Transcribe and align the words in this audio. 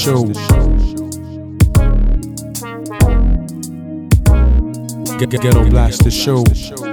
show. 0.00 0.24
Get, 5.18 5.54
on 5.54 5.68
blast 5.68 6.04
the 6.04 6.10
show. 6.10 6.89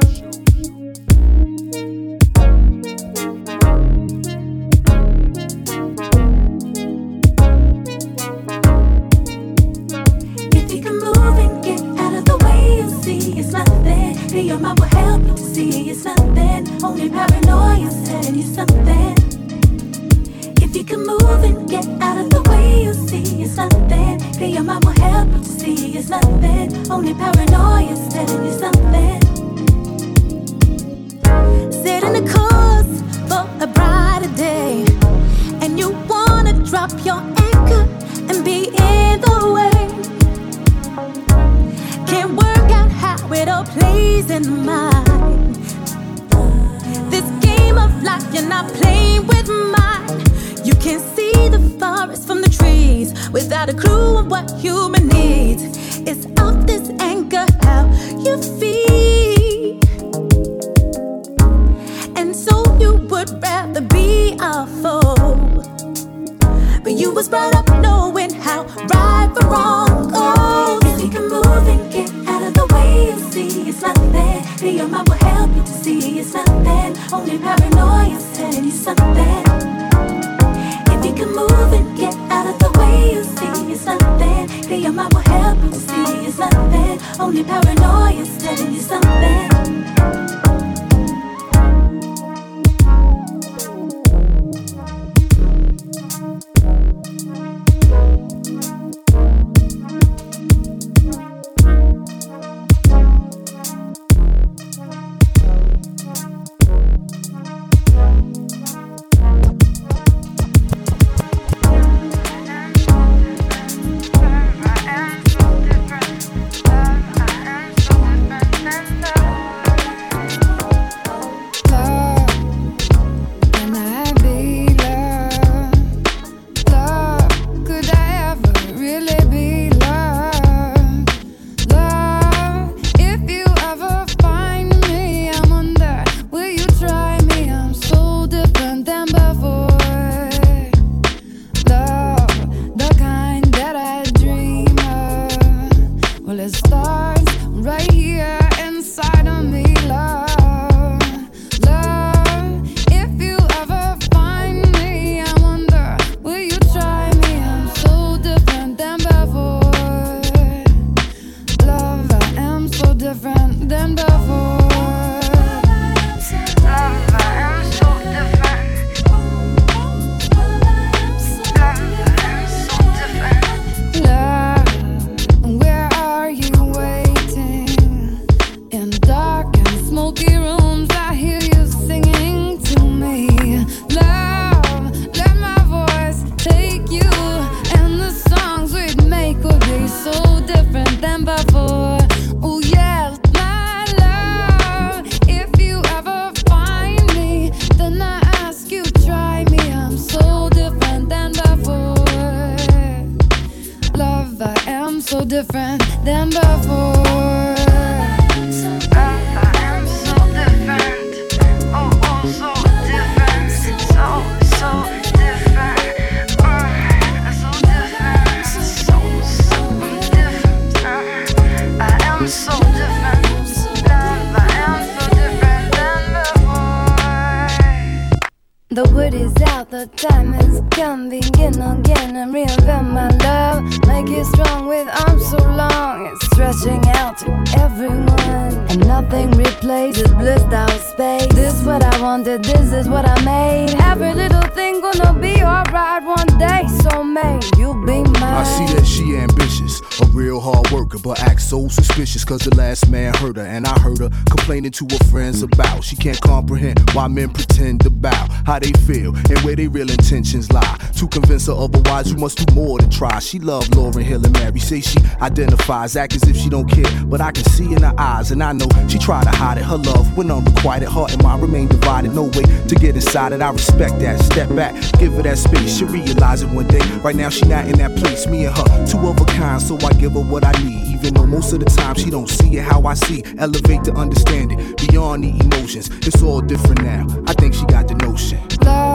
Complaining 254.48 254.72
to 254.72 254.88
her 254.90 255.04
friends 255.12 255.44
about. 255.44 255.84
She 255.84 255.98
can't 255.98 256.22
comprehend 256.22 256.80
why 256.92 257.10
men 257.10 257.32
pretend 257.34 257.82
to 257.82 257.90
bow, 257.90 258.28
how 258.46 258.60
they 258.60 258.72
feel, 258.88 259.14
and 259.14 259.38
where 259.40 259.58
their 259.58 259.70
real 259.70 259.92
intentions 259.92 260.50
lie. 260.54 260.78
To 260.96 261.08
convince 261.10 261.48
her 261.48 261.54
otherwise, 261.54 262.10
you 262.10 262.18
must 262.18 262.38
do 262.38 262.56
more 262.56 262.80
than 262.80 262.90
try. 262.90 263.20
She 263.20 263.40
loved 263.40 263.74
Lauryn 263.74 264.04
Hill 264.04 264.24
and 264.24 264.32
Mary. 264.32 264.62
Say 264.62 264.80
she 264.80 265.00
identifies, 265.22 265.98
act 265.98 266.16
as 266.16 266.24
if 266.24 266.38
she 266.38 266.48
don't 266.48 266.66
care. 266.66 266.90
But 267.08 267.20
I 267.20 267.34
can 267.34 267.44
see 267.44 267.66
in 267.66 267.84
her 267.84 267.94
eyes, 267.98 268.32
and 268.32 268.42
I 268.42 268.54
know 268.54 268.70
she 268.88 268.98
tried 268.98 269.26
to 269.26 269.32
hide 269.32 269.58
it. 269.58 269.66
Her 269.66 269.76
love 269.76 270.16
went 270.16 270.32
unrequited, 270.32 270.88
heart 270.88 271.12
and 271.12 271.22
mind 271.24 271.42
remain 271.42 271.68
divided. 271.68 272.16
No 272.16 272.24
way 272.24 272.44
to 272.70 272.76
get 272.76 272.96
inside 272.96 273.34
it. 273.34 273.42
I 273.42 273.50
respect 273.50 274.00
that. 274.00 274.18
Step 274.22 274.48
back, 274.56 274.74
give 274.98 275.12
her 275.16 275.24
that 275.24 275.40
space. 275.40 275.78
She'll 275.78 275.90
realize 275.90 276.42
it 276.42 276.50
one 276.52 276.68
day. 276.68 276.80
Right 277.04 277.18
now, 277.18 277.28
she 277.28 277.46
not 277.48 277.68
in 277.68 277.78
that 277.80 277.98
place. 277.98 278.26
Me 278.28 278.46
and 278.46 278.56
her, 278.56 278.88
two 278.88 279.00
of 279.10 279.20
a 279.20 279.26
kind, 279.26 279.62
so 279.62 279.78
I 279.86 279.92
give 279.92 280.14
her 280.14 280.22
what 280.22 280.46
I 280.46 280.54
need. 280.64 280.88
Even 280.94 281.16
though 281.16 281.26
most 281.26 281.52
of 281.52 281.60
the 281.60 281.66
time 281.66 281.96
she 281.96 282.10
don't 282.10 282.30
see 282.30 282.56
it 282.56 282.64
how 282.64 282.82
I 282.84 282.94
see. 282.94 283.24
Elevate 283.38 283.84
to 283.84 283.94
understand 283.94 284.37
it 284.38 284.78
beyond 284.78 285.24
the 285.24 285.30
emotions. 285.30 285.90
It's 286.06 286.22
all 286.22 286.42
different 286.42 286.82
now. 286.84 287.08
I 287.28 287.34
think 287.34 287.54
she 287.54 287.66
got 287.66 287.88
the 287.88 287.96
notion. 287.96 288.40
Love, 288.64 288.87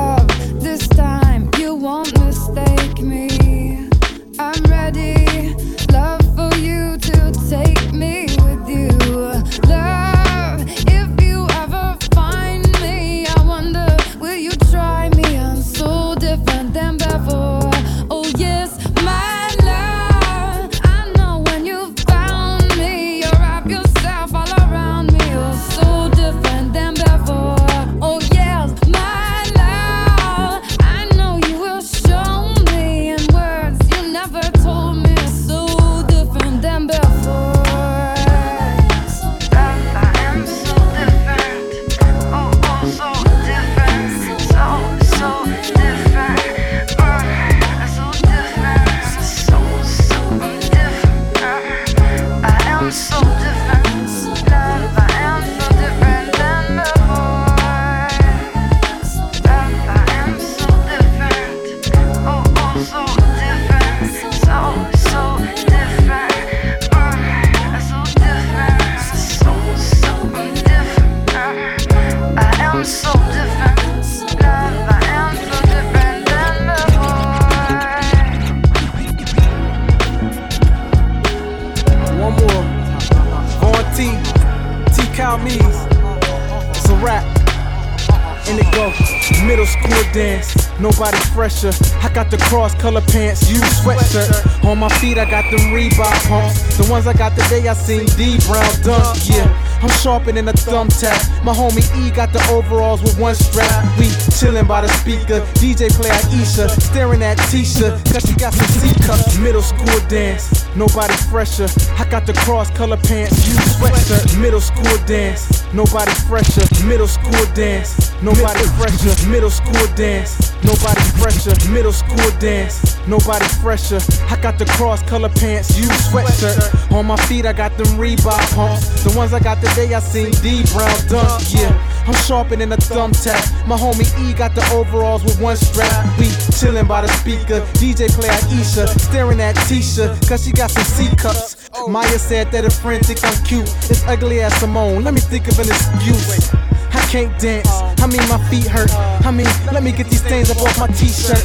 middle 89.63 89.81
school 89.81 90.13
dance. 90.13 90.81
Nobody 90.81 91.17
fresher. 91.35 91.73
I 92.03 92.13
got 92.13 92.31
the 92.31 92.39
cross 92.39 92.75
color 92.75 93.01
pants, 93.01 93.51
you 93.51 93.59
sweatshirt. 93.61 94.65
On 94.65 94.79
my 94.79 94.89
feet, 95.01 95.19
I 95.19 95.31
got 95.31 95.49
them 95.51 95.73
Reebok 95.73 96.29
pumps. 96.29 96.77
The 96.77 96.91
ones 96.91 97.07
I 97.07 97.13
got 97.13 97.37
today, 97.37 97.69
I 97.69 97.75
seen 97.75 98.07
Dee 98.17 98.39
Brown 98.47 98.69
dunk. 98.83 99.19
Yeah, 99.29 99.47
I'm 99.83 99.91
sharper 99.91 100.33
than 100.33 100.49
a 100.49 100.53
thumbtack. 100.53 101.45
My 101.45 101.53
homie 101.53 101.85
E 102.01 102.11
got 102.11 102.33
the 102.33 102.43
overalls 102.51 103.03
with 103.03 103.19
one 103.19 103.35
strap. 103.35 103.85
We 103.99 104.07
chillin' 104.35 104.67
by 104.67 104.81
the 104.81 104.89
speaker. 104.89 105.41
DJ 105.61 105.91
play 105.91 106.11
Aisha, 106.11 106.69
staring 106.69 107.23
at 107.23 107.39
Tisha, 107.39 108.03
cause 108.13 108.23
she 108.29 108.35
got 108.35 108.55
some 108.55 108.67
C 108.67 108.93
cups. 109.07 109.39
Middle 109.39 109.63
school 109.63 110.01
dance. 110.09 110.62
Nobody 110.75 111.13
fresher. 111.31 111.69
I 111.99 112.09
got 112.09 112.27
the 112.27 112.33
cross 112.33 112.71
color 112.71 112.97
pants, 112.97 113.47
you 113.47 113.55
sweatshirt. 113.55 114.41
Middle 114.41 114.61
school 114.61 114.97
dance. 115.07 115.63
Nobody 115.75 116.13
fresher. 116.29 116.65
Middle 116.87 117.09
school 117.09 117.45
dance. 117.55 118.13
Nobody 118.23 118.65
fresher. 118.79 119.29
Middle 119.29 119.51
school 119.51 119.87
dance. 119.95 120.53
Nobody 120.65 121.01
fresher. 121.21 121.55
Middle 121.71 121.93
school 121.93 122.31
dance. 122.39 122.97
Nobody 123.07 123.45
fresher. 123.61 124.01
I 124.31 124.41
got 124.41 124.59
the 124.59 124.65
cross 124.65 125.03
color 125.03 125.29
pants, 125.29 125.77
you 125.79 125.89
sweatshirt. 126.09 126.93
On 126.93 127.05
my 127.05 127.17
feet, 127.27 127.47
I 127.47 127.53
got 127.53 127.77
them 127.77 127.99
Reebok 127.99 128.55
pumps. 128.55 129.03
The 129.05 129.17
ones 129.17 129.33
I 129.33 129.41
got 129.41 129.61
the 129.61 129.69
day 129.75 129.93
I 129.93 130.01
seen 130.01 130.31
Dee 130.41 130.63
Brown 130.73 130.95
dunk. 131.09 131.43
Yeah, 131.53 131.73
I'm 132.07 132.15
sharpening 132.15 132.73
a 132.73 132.77
thumbtack. 132.77 133.67
My 133.67 133.77
homie 133.77 134.09
E 134.23 134.35
got 134.35 134.55
the 134.55 134.65
overalls 134.73 135.23
with 135.25 135.41
one 135.41 135.57
strap. 135.57 136.19
We 136.19 136.27
chillin' 136.59 136.89
by 136.89 137.03
the 137.03 137.09
speaker. 137.09 137.61
DJ 137.79 138.09
play 138.11 138.29
Aisha, 138.29 138.89
staring 139.01 139.41
at 139.41 139.55
Tisha, 139.57 140.17
cause 140.29 140.45
she 140.45 140.53
got 140.53 140.71
some 140.71 140.85
C 140.85 141.15
cups. 141.17 141.71
Maya 141.89 142.19
said 142.19 142.51
that 142.53 142.65
a 142.65 142.71
friend 142.71 143.05
think 143.05 143.25
I'm 143.25 143.45
cute. 143.45 143.69
It's 143.91 144.05
ugly 144.05 144.41
as 144.41 144.55
Simone. 144.57 145.05
Let 145.05 145.15
me 145.15 145.21
think 145.21 145.49
of 145.49 145.59
an 145.59 145.69
excuse. 145.69 146.53
I 146.95 147.01
can't 147.11 147.39
dance. 147.39 147.69
I 147.71 148.07
mean, 148.07 148.27
my 148.29 148.39
feet 148.51 148.67
hurt. 148.67 148.93
I 149.25 149.31
mean, 149.31 149.47
let 149.73 149.83
me 149.83 149.93
get 149.93 150.09
these 150.09 150.25
stains 150.25 150.51
up 150.51 150.59
off 150.59 150.79
my 150.79 150.89
t-shirt. 150.89 151.43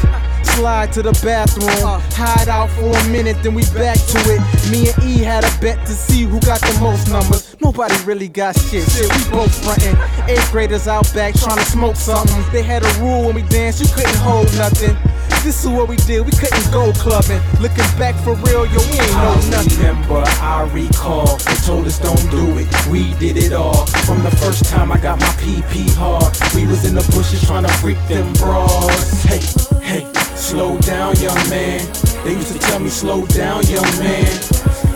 Slide 0.58 0.92
to 0.94 1.04
the 1.04 1.12
bathroom, 1.24 1.70
uh. 1.86 2.00
hide 2.18 2.50
out 2.50 2.72
for 2.72 2.90
a 2.90 3.10
minute, 3.10 3.38
then 3.44 3.54
we 3.54 3.62
back 3.78 3.98
to 4.10 4.18
it. 4.26 4.42
Me 4.72 4.90
and 4.90 5.04
E 5.04 5.22
had 5.22 5.44
a 5.46 5.52
bet 5.62 5.78
to 5.86 5.94
see 5.94 6.24
who 6.24 6.40
got 6.40 6.60
the 6.62 6.76
most 6.82 7.12
numbers. 7.12 7.56
Nobody 7.62 7.94
really 8.06 8.28
got 8.28 8.58
shit. 8.58 8.90
Shit, 8.90 9.06
we 9.06 9.22
both 9.30 9.54
frontin'. 9.64 9.96
Eighth 10.28 10.50
graders 10.52 10.88
out 10.88 11.06
back 11.14 11.36
trying 11.36 11.58
to 11.58 11.66
smoke 11.66 11.96
something. 11.96 12.44
They 12.52 12.64
had 12.64 12.84
a 12.84 12.92
rule 13.00 13.26
when 13.28 13.36
we 13.36 13.44
danced, 13.44 13.82
you 13.82 13.88
couldn't 13.94 14.18
hold 14.26 14.50
nothing. 14.58 14.98
This 15.44 15.64
is 15.64 15.70
what 15.70 15.88
we 15.88 15.96
did, 16.10 16.26
we 16.26 16.32
couldn't 16.32 16.72
go 16.74 16.92
clubbing. 16.94 17.40
Looking 17.62 17.86
back 18.02 18.16
for 18.26 18.34
real, 18.42 18.66
yo, 18.66 18.82
we 18.90 18.98
ain't 18.98 19.14
know 19.14 19.38
I 19.38 19.50
nothing. 19.52 19.78
remember, 19.78 20.24
I 20.42 20.68
recall. 20.74 21.38
They 21.38 21.54
told 21.70 21.86
us 21.86 22.00
don't 22.00 22.32
do 22.32 22.58
it. 22.58 22.68
We 22.90 23.14
did 23.22 23.38
it 23.38 23.54
all. 23.54 23.86
From 24.10 24.24
the 24.24 24.32
first 24.42 24.66
time 24.66 24.92
I 24.92 24.98
got 24.98 25.20
my 25.20 25.32
PP 25.38 25.94
hard. 25.94 26.34
We 26.56 26.66
was 26.66 26.84
in 26.84 26.96
the 26.96 27.06
bushes 27.14 27.46
trying 27.46 27.64
to 27.64 27.72
freak 27.74 28.00
them 28.10 28.34
bras. 28.34 29.24
Hey, 29.24 29.40
hey, 29.82 30.12
slow 30.38 30.78
down, 30.80 31.16
young 31.18 31.50
man. 31.50 31.80
They 32.24 32.34
used 32.34 32.54
to 32.54 32.60
tell 32.60 32.80
me 32.80 32.90
slow 32.90 33.26
down, 33.28 33.66
young 33.66 33.84
man. 34.00 34.28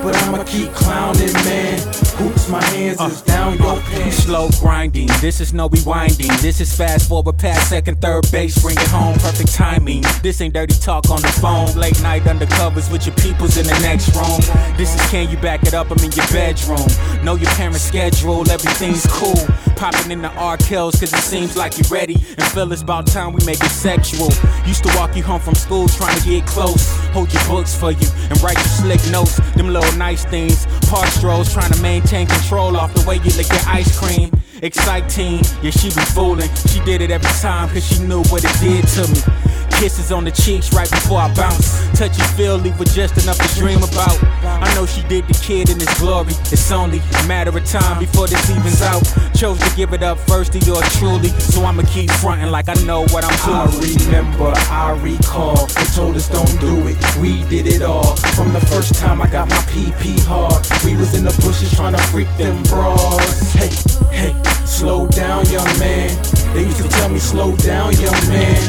But 0.03 0.15
I'ma 0.23 0.43
keep 0.45 0.71
clowning, 0.71 1.33
man. 1.45 1.79
Hoops, 2.17 2.49
my 2.49 2.63
hands 2.63 2.99
is 3.01 3.21
uh, 3.21 3.25
down 3.25 3.57
your 3.57 3.77
uh, 3.77 3.81
pants. 3.81 4.17
Slow 4.17 4.49
grinding, 4.59 5.07
this 5.21 5.39
is 5.39 5.53
no 5.53 5.69
rewinding. 5.69 6.39
This 6.41 6.59
is 6.59 6.75
fast 6.75 7.07
forward 7.09 7.37
past 7.37 7.69
second, 7.69 8.01
third 8.01 8.29
base, 8.31 8.61
bring 8.61 8.77
it 8.77 8.87
home, 8.87 9.13
perfect 9.19 9.53
timing. 9.53 10.03
This 10.21 10.41
ain't 10.41 10.53
dirty 10.53 10.73
talk 10.75 11.09
on 11.09 11.21
the 11.21 11.27
phone. 11.27 11.73
Late 11.79 12.01
night 12.01 12.23
undercovers 12.23 12.91
with 12.91 13.05
your 13.05 13.15
peoples 13.15 13.57
in 13.57 13.65
the 13.65 13.79
next 13.81 14.15
room. 14.15 14.41
This 14.75 14.93
is 14.93 15.01
can 15.11 15.29
you 15.29 15.37
back 15.37 15.63
it 15.63 15.73
up? 15.73 15.91
I'm 15.91 15.99
in 15.99 16.11
your 16.11 16.27
bedroom. 16.27 16.87
Know 17.23 17.35
your 17.35 17.49
parents' 17.51 17.81
schedule, 17.81 18.49
everything's 18.49 19.05
cool. 19.07 19.47
Popping 19.81 20.11
in 20.11 20.21
the 20.21 20.29
R. 20.33 20.57
Kells 20.57 20.99
cause 20.99 21.11
it 21.11 21.23
seems 21.23 21.57
like 21.57 21.75
you're 21.75 21.89
ready. 21.89 22.13
And 22.13 22.43
feel 22.53 22.71
it's 22.71 22.83
about 22.83 23.07
time 23.07 23.33
we 23.33 23.43
make 23.47 23.59
it 23.59 23.71
sexual. 23.71 24.29
Used 24.63 24.83
to 24.83 24.95
walk 24.95 25.15
you 25.15 25.23
home 25.23 25.41
from 25.41 25.55
school 25.55 25.87
trying 25.87 26.15
to 26.19 26.23
get 26.23 26.45
close. 26.45 26.87
Hold 27.13 27.33
your 27.33 27.43
books 27.47 27.75
for 27.75 27.89
you 27.89 28.07
and 28.29 28.39
write 28.43 28.57
your 28.57 28.63
slick 28.65 29.01
notes. 29.09 29.37
Them 29.55 29.73
little 29.73 29.91
nice 29.97 30.23
things. 30.23 30.67
Park 30.87 31.07
strolls 31.07 31.51
trying 31.51 31.71
to 31.71 31.81
maintain 31.81 32.27
control 32.27 32.77
off 32.77 32.93
the 32.93 33.03
way 33.07 33.15
you 33.15 33.31
lick 33.35 33.49
your 33.49 33.65
ice 33.65 33.97
cream. 33.97 34.29
Exciting, 34.61 35.41
yeah, 35.63 35.71
she 35.71 35.89
be 35.89 36.05
fooling. 36.13 36.53
She 36.67 36.79
did 36.81 37.01
it 37.01 37.09
every 37.09 37.31
time 37.41 37.67
cause 37.69 37.83
she 37.83 38.03
knew 38.03 38.21
what 38.25 38.45
it 38.45 38.59
did 38.59 38.87
to 38.87 39.07
me. 39.11 39.50
Kisses 39.81 40.11
on 40.11 40.23
the 40.23 40.29
cheeks 40.29 40.71
right 40.75 40.87
before 40.91 41.17
I 41.17 41.33
bounce. 41.33 41.81
Touchy 41.97 42.21
feel, 42.37 42.55
leave 42.55 42.77
with 42.77 42.93
just 42.93 43.17
enough 43.23 43.39
to 43.39 43.59
dream 43.59 43.81
about. 43.81 44.15
I 44.43 44.71
know 44.75 44.85
she 44.85 45.01
did 45.07 45.27
the 45.27 45.33
kid 45.33 45.71
in 45.71 45.79
his 45.79 45.91
glory. 45.97 46.33
It's 46.53 46.71
only 46.71 46.99
a 46.99 47.27
matter 47.27 47.49
of 47.49 47.65
time 47.65 47.97
before 47.97 48.27
this 48.27 48.47
evens 48.51 48.83
out. 48.83 49.01
Chose 49.35 49.57
to 49.57 49.75
give 49.75 49.91
it 49.93 50.03
up 50.03 50.19
first 50.19 50.53
to 50.53 50.59
your 50.59 50.83
truly, 51.01 51.29
so 51.29 51.65
I'ma 51.65 51.81
keep 51.87 52.11
fronting 52.11 52.51
like 52.51 52.69
I 52.69 52.75
know 52.85 53.07
what 53.07 53.25
I'm 53.25 53.33
doing. 53.41 54.05
I 54.05 54.05
remember, 54.05 54.53
I 54.69 54.91
recall. 55.01 55.65
They 55.65 55.85
told 55.95 56.15
us 56.15 56.29
don't 56.29 56.61
do 56.61 56.87
it. 56.87 56.97
We 57.17 57.41
did 57.49 57.65
it 57.65 57.81
all. 57.81 58.15
From 58.37 58.53
the 58.53 58.61
first 58.61 58.93
time 58.93 59.19
I 59.19 59.27
got 59.31 59.49
my 59.49 59.63
PP 59.73 60.23
hard. 60.27 60.61
We 60.85 60.95
was 60.95 61.15
in 61.15 61.23
the 61.23 61.33
bushes 61.41 61.73
trying 61.73 61.93
to 61.93 62.03
freak 62.13 62.29
them 62.37 62.61
bras. 62.69 63.51
Hey, 63.53 63.73
hey, 64.13 64.43
slow 64.63 65.07
down, 65.07 65.43
young 65.47 65.65
man. 65.79 66.15
They 66.53 66.65
used 66.65 66.77
to 66.77 66.87
tell 66.87 67.09
me 67.09 67.17
slow 67.17 67.55
down, 67.55 67.93
young 67.93 68.27
man. 68.29 68.61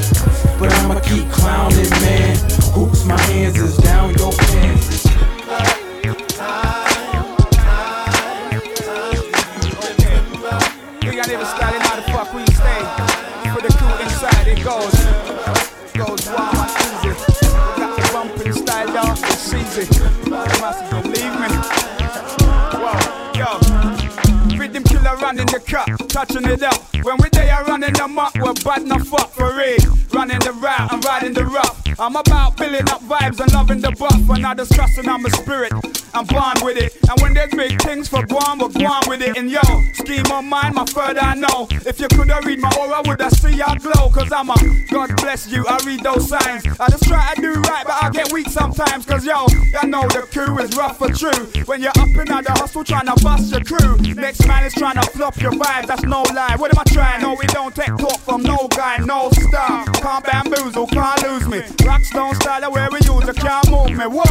But 0.62 0.72
I'ma 0.74 1.00
keep 1.04 1.30
clowning, 1.30 1.90
man. 2.02 2.36
Hoops, 2.74 3.04
my 3.04 3.20
hands 3.22 3.58
is 3.58 3.76
down 3.78 4.14
your 4.14 4.32
pants. 4.32 5.06
We 11.02 11.16
got 11.16 11.28
never 11.28 11.44
started 11.44 11.82
how 11.82 11.96
the 11.96 12.02
fuck 12.12 12.32
we 12.34 12.44
stay. 12.46 12.82
The 13.62 13.68
crew 13.78 13.94
inside, 14.02 14.48
it 14.48 14.64
goes. 14.64 14.94
Goes 15.94 16.26
wild 16.26 16.70
easy. 16.82 17.14
Got 17.78 17.94
the 17.96 18.02
bumping 18.12 18.52
style, 18.54 18.92
y'all. 18.92 19.12
It's 19.12 19.54
easy. 19.54 19.86
You 20.24 20.60
must 20.60 20.90
Killer 25.32 25.44
running 25.44 25.46
the 25.46 25.96
cut, 25.96 26.08
touching 26.08 26.44
it 26.44 26.62
up. 26.62 26.76
When 27.04 27.16
we 27.18 27.28
there 27.30 27.64
running 27.64 27.92
them 27.94 28.18
up, 28.18 28.36
we're 28.36 28.52
bad 28.64 28.82
enough 28.82 29.06
fuck 29.06 29.30
for 29.32 29.56
real. 29.56 29.78
Running 30.12 30.38
the 30.40 30.52
route 30.52 30.92
and 30.92 31.04
riding 31.04 31.32
the 31.32 31.44
rough. 31.44 31.78
I'm 31.98 32.16
about 32.16 32.56
building 32.56 32.88
up 32.88 33.00
vibes 33.02 33.40
and 33.40 33.52
loving 33.52 33.80
the 33.80 33.92
buff. 33.92 34.28
And 34.28 34.42
not 34.42 34.56
discussing 34.56 35.08
I'm 35.08 35.24
a 35.24 35.30
spirit. 35.30 35.72
I'm 36.14 36.26
born 36.26 36.54
with 36.62 36.76
it. 36.76 36.96
And 37.08 37.20
when 37.20 37.34
there's 37.34 37.50
big 37.52 37.80
things 37.82 38.08
for 38.08 38.24
Guam, 38.26 38.58
we're 38.58 38.68
Guam 38.68 39.02
with 39.08 39.22
it. 39.22 39.36
And 39.36 39.50
yo, 39.50 39.60
scheme 39.94 40.26
on 40.32 40.48
mine, 40.48 40.74
my 40.74 40.84
further 40.84 41.20
I 41.20 41.34
know. 41.34 41.66
If 41.70 42.00
you 42.00 42.08
coulda 42.08 42.40
read 42.44 42.60
my 42.60 42.72
aura, 42.78 43.02
would 43.06 43.20
I 43.20 43.28
see 43.28 43.56
y'all 43.56 43.76
glow? 43.76 44.10
Cause 44.10 44.32
I'm 44.32 44.50
a 44.50 44.54
God 44.90 45.16
bless 45.16 45.50
you, 45.50 45.64
I 45.66 45.78
read 45.86 46.00
those 46.00 46.28
signs. 46.28 46.66
I 46.78 46.88
just 46.90 47.04
try 47.04 47.34
to 47.34 47.40
do 47.40 47.52
right, 47.54 47.84
but 47.86 48.02
I 48.02 48.10
get 48.10 48.31
weak 48.42 48.52
sometimes. 48.52 49.06
Cause 49.06 49.24
yo, 49.24 49.46
I 49.80 49.86
know 49.86 50.02
the 50.08 50.26
crew 50.32 50.58
is 50.58 50.76
rough 50.76 50.98
for 50.98 51.08
true. 51.08 51.46
When 51.66 51.80
you're 51.80 51.90
up 51.90 52.08
in 52.08 52.26
the 52.26 52.52
hustle 52.56 52.84
trying 52.84 53.06
to 53.06 53.14
bust 53.22 53.52
your 53.52 53.64
crew. 53.64 53.96
Next 54.14 54.46
man 54.46 54.64
is 54.64 54.74
trying 54.74 55.00
to 55.00 55.02
flop 55.10 55.40
your 55.40 55.52
vibes, 55.52 55.86
that's 55.86 56.02
no 56.02 56.22
lie. 56.34 56.56
What 56.56 56.72
am 56.74 56.78
I 56.80 56.84
trying? 56.92 57.22
No, 57.22 57.34
we 57.34 57.46
don't 57.46 57.74
take 57.74 57.96
talk 57.96 58.18
from 58.20 58.42
no 58.42 58.68
guy, 58.68 58.98
no 58.98 59.30
star. 59.30 59.84
Can't 59.84 60.24
bamboozle, 60.24 60.86
can't 60.88 61.22
lose 61.22 61.48
me. 61.48 61.60
Rockstone 61.84 62.34
style, 62.36 62.60
the 62.60 62.70
way 62.70 62.86
we 62.90 62.98
use 62.98 63.28
it, 63.28 63.36
can't 63.36 63.70
move 63.70 63.90
me. 63.90 64.04
Whoa. 64.04 64.22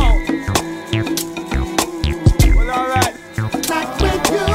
Well, 2.55 2.69
alright. 2.69 3.15
Like 3.69 3.99
with 4.01 4.31
you 4.31 4.51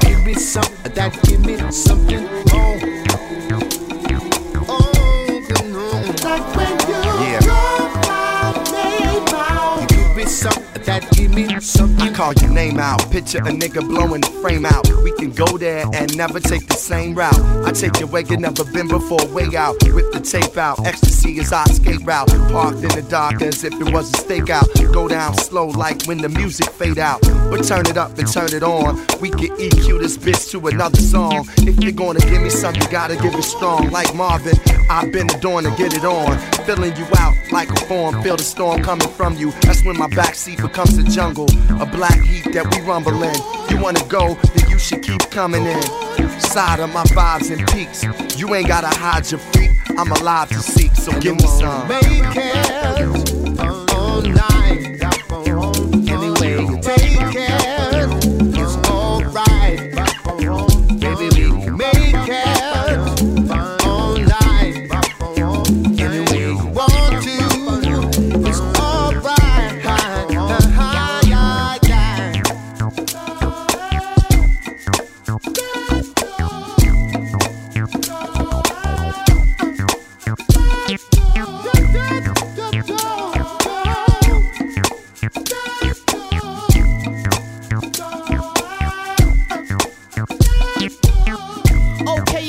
give 0.00 0.24
me 0.24 0.34
something 0.34 0.92
that 0.94 1.22
give 1.24 1.44
me 1.44 1.56
something 1.70 2.24
more. 2.52 2.99
Something 10.30 10.69
that 10.90 11.62
something. 11.62 12.00
I 12.00 12.12
call 12.12 12.32
your 12.34 12.50
name 12.50 12.78
out, 12.78 13.10
picture 13.10 13.38
a 13.38 13.52
nigga 13.52 13.86
blowing 13.86 14.22
the 14.22 14.30
frame 14.42 14.66
out. 14.66 14.88
We 15.02 15.12
can 15.12 15.30
go 15.30 15.58
there 15.58 15.86
and 15.92 16.16
never 16.16 16.40
take 16.40 16.66
the 16.66 16.74
same 16.74 17.14
route. 17.14 17.38
I 17.66 17.72
take 17.72 18.00
you 18.00 18.06
where 18.06 18.22
you 18.22 18.36
never 18.36 18.64
been 18.64 18.88
before, 18.88 19.24
way 19.28 19.54
out. 19.56 19.76
Whip 19.84 20.12
the 20.12 20.20
tape 20.20 20.56
out, 20.56 20.84
ecstasy 20.86 21.38
is 21.38 21.52
our 21.52 21.68
escape 21.68 22.06
route. 22.06 22.28
Parked 22.50 22.82
in 22.82 22.88
the 22.88 23.06
dark 23.08 23.42
as 23.42 23.62
if 23.64 23.72
it 23.74 23.92
was 23.92 24.10
a 24.10 24.16
stakeout. 24.16 24.66
Go 24.92 25.08
down 25.08 25.34
slow 25.34 25.66
like 25.66 26.02
when 26.06 26.18
the 26.18 26.28
music 26.28 26.68
fade 26.70 26.98
out. 26.98 27.20
But 27.22 27.62
turn 27.62 27.86
it 27.86 27.96
up 27.96 28.18
and 28.18 28.30
turn 28.30 28.52
it 28.52 28.62
on. 28.62 28.96
We 29.20 29.30
can 29.30 29.50
EQ 29.56 30.00
this 30.00 30.16
bitch 30.16 30.50
to 30.52 30.66
another 30.66 31.00
song. 31.00 31.48
If 31.58 31.82
you're 31.82 31.92
gonna 31.92 32.20
give 32.20 32.42
me 32.42 32.50
something, 32.50 32.90
gotta 32.90 33.16
give 33.16 33.34
it 33.34 33.42
strong. 33.42 33.90
Like 33.90 34.14
Marvin, 34.14 34.58
I've 34.88 35.12
been 35.12 35.30
adorned 35.30 35.66
to 35.66 35.76
get 35.76 35.94
it 35.94 36.04
on. 36.04 36.38
Filling 36.64 36.96
you 36.96 37.06
out 37.18 37.34
like 37.52 37.70
a 37.70 37.80
form, 37.86 38.22
feel 38.22 38.36
the 38.36 38.42
storm 38.42 38.82
coming 38.82 39.08
from 39.08 39.36
you. 39.36 39.50
That's 39.62 39.84
when 39.84 39.98
my 39.98 40.08
backseat 40.08 40.56
becomes 40.62 40.79
a 40.88 41.02
jungle, 41.02 41.44
a 41.78 41.84
black 41.84 42.18
heat 42.22 42.54
that 42.54 42.64
we 42.74 42.80
rumble 42.80 43.22
in. 43.22 43.36
You 43.68 43.82
wanna 43.82 44.02
go, 44.08 44.34
then 44.54 44.70
you 44.70 44.78
should 44.78 45.02
keep 45.02 45.20
coming 45.30 45.66
in. 45.66 45.82
Side 46.40 46.80
of 46.80 46.90
my 46.92 47.04
vibes 47.04 47.50
and 47.50 47.68
peaks. 47.68 48.02
You 48.38 48.54
ain't 48.54 48.68
gotta 48.68 48.88
hide 48.88 49.30
your 49.30 49.40
freak. 49.40 49.72
I'm 49.98 50.10
alive 50.10 50.48
to 50.48 50.58
seek, 50.60 50.94
so 50.94 51.12
give 51.20 51.36
me 51.36 51.46
some. 51.46 51.86
Make 51.86 52.04
it 52.04 53.60
all 53.60 54.22
night. 54.22 54.59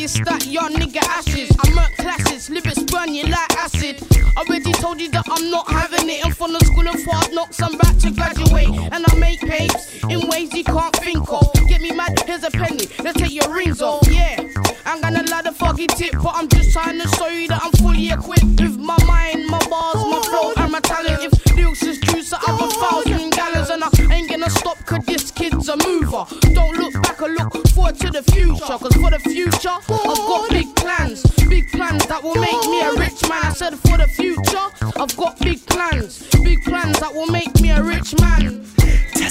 It's 0.04 0.18
that 0.26 0.48
young 0.48 0.74
nigga 0.74 1.06
ashes. 1.14 1.56
I'm 1.64 1.78
at 1.78 1.96
classes, 1.96 2.50
lyrics 2.50 2.82
burn 2.90 3.14
you 3.14 3.22
like 3.26 3.54
acid. 3.54 4.02
Already 4.36 4.74
told 4.74 5.00
you 5.00 5.12
that 5.12 5.26
I'm 5.30 5.52
not 5.52 5.70
having 5.70 6.10
it. 6.10 6.26
I'm 6.26 6.34
from 6.34 6.54
the 6.54 6.60
school 6.66 6.88
of 6.88 6.98
hard 7.06 7.32
knocks, 7.32 7.62
I'm 7.62 7.76
about 7.76 8.00
to 8.00 8.10
graduate. 8.10 8.74
And 8.92 9.06
I 9.06 9.16
make 9.20 9.42
papes 9.42 10.04
in 10.10 10.28
ways 10.28 10.52
you 10.56 10.64
can't 10.64 10.96
think 10.96 11.32
of. 11.32 11.54
Get 11.70 11.82
me 11.82 11.92
mad, 11.92 12.18
here's 12.26 12.44
a 12.44 12.50
penny, 12.50 12.90
let's 13.04 13.20
take 13.22 13.32
your 13.32 13.54
rings 13.54 13.84
off. 13.84 14.02
Yeah, 14.10 14.42
I'm 14.88 15.02
gonna 15.02 15.22
lie 15.30 15.44
the 15.44 15.52
foggy 15.52 15.86
tip, 15.86 16.14
but 16.14 16.34
I'm 16.34 16.50
just 16.50 16.74
trying 16.74 17.00
to 17.00 17.08
show 17.10 17.28
you 17.28 17.48
that 17.50 17.62
I'm 17.62 17.72
fully 17.74 18.10
equipped 18.10 18.58
with 18.60 18.80
my 18.80 18.98
mind, 19.06 19.46
my 19.46 19.62
bars, 19.70 20.02
my 20.02 20.20
flow, 20.26 20.54
and 20.58 20.72
my 20.72 20.80
talent. 20.80 21.30
If 21.30 21.56
lyrics 21.56 21.84
is 21.84 22.00
juice, 22.00 22.34
I 22.34 22.42
have 22.50 22.60
a 22.60 22.74
thousand 22.74 23.34
gallons, 23.34 23.70
and 23.70 23.84
I 23.84 23.90
ain't 24.12 24.32
gonna 24.32 24.50
stop, 24.50 24.84
cause 24.84 25.06
this 25.06 25.30
kid's 25.30 25.70
a 25.70 25.78
mover. 25.78 26.26
Don't 26.58 26.76
look 26.76 26.94
back 27.04 27.22
or 27.22 27.30
look 27.30 27.61
forward 27.92 28.14
to 28.14 28.22
the 28.22 28.32
future, 28.32 28.78
cause 28.78 28.94
for 28.94 29.10
the 29.10 29.20
future, 29.20 29.70
I've 29.70 30.18
got 30.18 30.50
big 30.50 30.76
plans. 30.76 31.24
Big 31.50 31.70
plans 31.72 32.06
that 32.08 32.24
will 32.24 32.36
make 32.36 32.62
me 32.70 32.82
a 32.82 32.92
rich 32.94 33.22
man. 33.28 33.44
I 33.44 33.54
said 33.54 33.78
for 33.80 33.98
the 33.98 34.08
future, 34.08 35.02
I've 35.02 35.16
got 35.18 35.40
big 35.40 35.66
plans. 35.66 36.28
Big 36.44 36.64
plans 36.64 37.00
that 37.00 37.14
will 37.14 37.28
make 37.28 37.60
me 37.60 37.72
a 37.72 37.84
rich 37.84 38.20
man. 38.20 38.66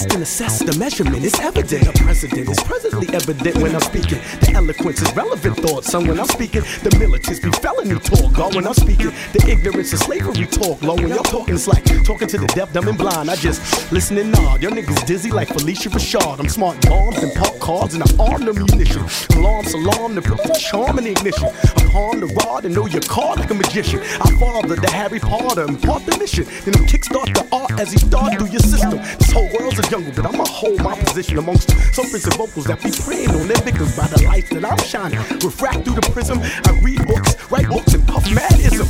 Test 0.01 0.15
and 0.15 0.23
assess 0.23 0.59
the 0.61 0.79
measurement 0.79 1.23
is 1.23 1.39
evident. 1.41 1.87
A 1.87 1.93
precedent 1.93 2.49
is 2.49 2.59
presently 2.61 3.07
evident 3.13 3.59
when 3.59 3.75
I'm 3.75 3.83
speaking. 3.83 4.19
The 4.41 4.53
eloquence 4.55 5.03
is 5.03 5.15
relevant 5.15 5.59
thoughts. 5.59 5.91
Son, 5.91 6.07
when 6.07 6.19
I'm 6.19 6.27
speaking, 6.27 6.63
the 6.83 6.97
militants 6.99 7.39
be 7.39 7.51
felony 7.61 7.99
talk. 7.99 8.33
God, 8.33 8.55
when 8.55 8.67
I'm 8.67 8.73
speaking, 8.73 9.13
the 9.35 9.45
ignorance 9.47 9.93
of 9.93 9.99
slavery 9.99 10.47
talk. 10.47 10.81
Low, 10.81 10.95
when 10.95 11.09
y'all 11.09 11.23
talking, 11.23 11.55
it's 11.55 11.69
like 11.69 11.85
talking 12.05 12.29
to 12.29 12.39
the 12.39 12.47
deaf, 12.47 12.73
dumb, 12.73 12.89
and 12.89 12.97
blind. 12.97 13.31
I 13.31 13.37
just 13.37 13.93
listen 13.93 14.17
and 14.17 14.33
nod. 14.33 14.63
Your 14.63 14.71
niggas 14.71 15.05
dizzy 15.05 15.31
like 15.31 15.49
Phylicia 15.49 15.91
Rashad. 15.91 16.41
I'm 16.41 16.49
smart 16.49 16.81
bombs 16.89 17.23
and 17.23 17.35
pop 17.35 17.59
cards 17.61 17.93
and 17.93 18.03
I 18.03 18.09
arm 18.19 18.47
the 18.47 18.55
munition. 18.55 19.05
Alarm, 19.37 19.61
put 20.23 20.43
the 20.43 20.55
charm 20.55 20.99
in 20.99 21.05
the 21.05 21.11
ignition. 21.11 21.49
Upon 21.89 22.21
the 22.21 22.27
rod 22.45 22.65
and 22.65 22.75
know 22.75 22.87
your 22.87 23.03
card 23.03 23.41
like 23.41 23.51
a 23.51 23.55
magician. 23.55 24.01
I 24.01 24.31
father 24.39 24.77
the 24.77 24.91
Harry 24.91 25.19
Potter 25.19 25.65
and 25.65 25.81
part 25.83 26.05
the 26.07 26.17
mission. 26.19 26.45
Then 26.65 26.75
I 26.75 26.87
kickstart 26.87 27.35
the 27.35 27.47
art 27.53 27.79
as 27.81 27.93
he 27.93 27.99
start 27.99 28.39
through 28.39 28.49
your 28.49 28.61
system. 28.61 28.99
This 29.19 29.33
whole 29.33 29.51
world's 29.53 29.79
a 29.79 29.90
jungle, 29.91 30.13
but 30.15 30.25
I'ma 30.33 30.45
hold 30.45 30.81
my 30.85 30.95
position 30.95 31.39
amongst 31.39 31.71
some 31.93 32.09
prince 32.09 32.25
and 32.25 32.35
vocals 32.35 32.65
that 32.67 32.81
be 32.81 32.93
preying 32.93 33.31
on 33.31 33.49
their 33.49 33.61
victims 33.63 33.97
by 33.97 34.07
the 34.07 34.23
light 34.23 34.49
that 34.51 34.65
I'm 34.65 34.79
shining. 34.79 35.19
Refract 35.43 35.85
through 35.85 35.97
the 35.97 36.09
prism, 36.13 36.39
I 36.41 36.81
read 36.81 37.05
books, 37.09 37.51
write 37.51 37.69
books, 37.69 37.95
and 37.95 38.07
puff 38.07 38.23
madism. 38.33 38.87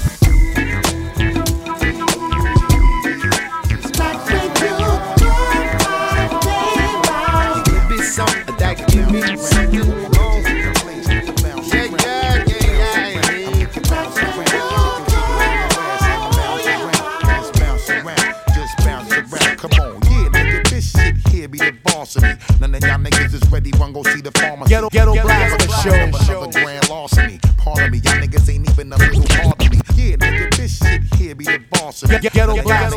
Give 7.65 7.91
me 7.91 7.99
something 8.05 8.57
that 8.57 8.85
give 8.89 9.11
me 9.11 9.37
something 9.39 10.00
sorcery. 22.11 22.37
None 22.61 22.75
of 22.75 22.83
y'all 22.83 22.99
niggas 22.99 23.35
is 23.35 23.51
ready, 23.51 23.71
run 23.79 23.93
go 23.93 24.03
see 24.03 24.21
the 24.21 24.33
pharmacy. 24.33 24.71
Ghetto, 24.71 24.89
ghetto, 24.91 25.15
ghetto 25.15 25.27
the 25.27 25.69
show. 25.83 25.93
Another 25.93 26.51
grand 26.51 26.89
larceny. 26.89 27.39
Pardon 27.57 27.91
me, 27.91 27.99
y'all 27.99 28.15
niggas 28.15 28.53
ain't 28.53 28.69
even 28.69 28.93
a 28.93 28.97
little 28.97 29.23
part 29.23 29.65
of 29.65 29.71
me. 29.71 29.81
Yeah, 29.95 30.17
nigga, 30.17 30.57
this 30.57 30.79
shit 30.79 31.03
here 31.15 31.35
be 31.35 31.45
the 31.45 31.61
boss 31.71 32.03
of 32.03 32.11
me. 32.11 32.19
Ghetto, 32.19 32.35
ghetto, 32.35 32.55
ghetto, 32.55 32.97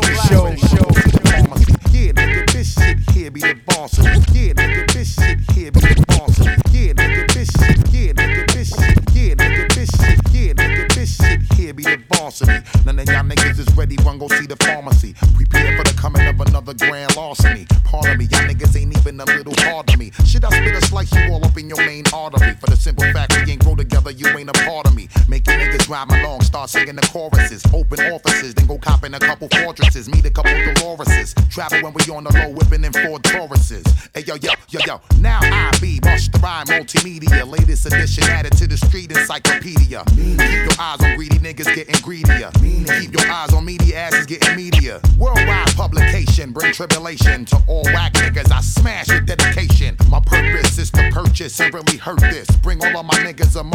singing 26.74 26.96
the 26.96 27.06
choruses. 27.12 27.62
Open 27.72 28.00
offices, 28.12 28.54
then 28.54 28.66
go 28.66 28.78
copping 28.78 29.14
a 29.14 29.18
couple 29.18 29.48
fortresses. 29.62 30.08
Meet 30.08 30.26
a 30.26 30.30
couple 30.30 30.50
Doloreses. 30.50 31.30
Travel 31.50 31.82
when 31.82 31.94
we 31.94 32.02
on 32.12 32.24
the 32.24 32.32
low, 32.34 32.50
whipping 32.50 32.84
in 32.84 32.92
Ford 32.92 33.22
Tauruses. 33.22 33.86
Hey 34.12 34.22
yo, 34.26 34.34
yo, 34.34 34.50
yo, 34.70 34.80
yo. 34.86 35.00
Now 35.20 35.38
I 35.42 35.70
be 35.80 36.00
Busta 36.00 36.42
Rhymes 36.42 36.70
Multimedia. 36.70 37.46
Latest 37.46 37.86
edition 37.86 38.24
added 38.24 38.52
to 38.58 38.66
the 38.66 38.76
street 38.76 39.10
encyclopedia. 39.12 40.02
Keep 40.10 40.40
your 40.40 40.76
eyes 40.80 41.00
on 41.00 41.14
greedy 41.16 41.38
niggas 41.38 41.72
getting 41.74 42.00
greedier. 42.02 42.50
Keep 42.60 43.12
your 43.14 43.30
eyes 43.30 43.52
on 43.54 43.64
media 43.64 43.96
asses 43.96 44.26
getting 44.26 44.56
media. 44.56 45.00
Worldwide 45.16 45.74
publication, 45.76 46.52
bring 46.52 46.72
tribulation 46.72 47.44
to 47.46 47.56
all 47.68 47.84
whack 47.94 48.14
niggas. 48.14 48.50
I 48.50 48.60
smash 48.60 49.08
with 49.08 49.26
dedication. 49.26 49.96
My 50.10 50.20
purpose 50.20 50.78
is 50.78 50.90
to 50.90 51.08
purchase 51.12 51.60
and 51.60 51.72
really 51.72 51.98
hurt 51.98 52.20
this. 52.20 52.48
Bring 52.62 52.84
all 52.84 52.96
of 52.98 53.06
my 53.06 53.14
niggas 53.18 53.33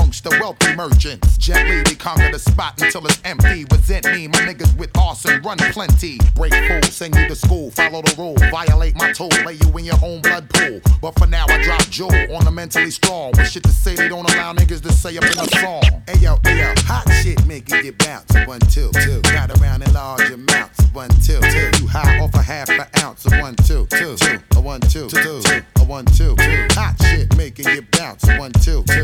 amongst 0.10 0.24
the 0.24 0.38
wealthy 0.42 0.76
merchants. 0.76 1.38
Gently 1.38 1.84
we 1.86 1.96
conquer 1.96 2.32
the 2.32 2.40
spot 2.40 2.82
until 2.82 3.06
it's 3.06 3.22
empty. 3.24 3.66
Resent 3.72 4.06
me, 4.06 4.28
my 4.28 4.40
niggas 4.40 4.76
with 4.76 4.90
arson 4.98 5.40
run 5.44 5.58
plenty. 5.72 6.18
Break 6.34 6.54
fools, 6.54 6.96
send 6.96 7.16
you 7.16 7.28
to 7.28 7.36
school, 7.36 7.70
follow 7.70 8.02
the 8.02 8.16
rule. 8.18 8.36
Violate 8.50 8.96
my 8.96 9.14
tool, 9.14 9.30
lay 9.46 9.54
you 9.54 9.78
in 9.78 9.86
your 9.86 10.00
own 10.04 10.22
blood 10.22 10.50
pool. 10.50 10.82
But 11.00 11.18
for 11.20 11.28
now 11.28 11.46
I 11.48 11.62
drop 11.62 11.82
jewel 11.90 12.36
on 12.36 12.44
the 12.44 12.52
mentally 12.52 12.90
strong. 12.90 13.34
With 13.38 13.50
shit 13.50 13.62
to 13.64 13.70
say 13.70 13.96
they 13.96 14.08
don't 14.10 14.26
allow 14.34 14.54
niggas 14.54 14.82
to 14.82 14.92
say 14.92 15.16
up 15.16 15.26
in 15.26 15.38
a 15.38 15.48
song. 15.62 15.84
Hey 16.08 16.18
yo, 16.18 16.38
hey 16.44 16.58
yo, 16.58 16.74
hot 16.88 17.08
shit 17.22 17.46
make 17.46 17.72
it 17.72 17.84
get 17.84 17.98
bounce. 18.00 18.34
One, 18.48 18.62
two, 18.62 18.90
two. 19.04 19.22
Got 19.22 19.52
around 19.62 19.84
in 19.84 19.94
large 19.94 20.32
amounts. 20.32 20.80
One, 20.92 21.10
two, 21.22 21.40
two. 21.40 21.70
You 21.80 21.88
high 21.88 22.20
off 22.20 22.34
a 22.34 22.42
half 22.42 22.70
an 22.70 22.88
ounce 23.04 23.26
of 23.28 23.34
one, 23.34 23.56
two, 23.68 23.86
two. 23.92 24.18
A 24.56 24.60
one, 24.60 24.82
two, 24.82 25.08
two. 25.08 25.42
A 25.78 25.84
one, 25.84 26.06
two, 26.06 26.36
two. 26.36 26.68
Hot 26.72 26.96
shit 27.00 27.36
making 27.38 27.68
you 27.68 27.84
bounce. 27.92 28.26
One, 28.40 28.52
two, 28.54 28.84
two. 28.88 28.99